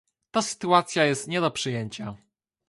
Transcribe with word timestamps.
Ta 0.31 0.41
sytuacja 0.41 1.05
jest 1.05 1.27
nie 1.27 1.41
do 1.41 1.51
przyjęcia 1.51 2.15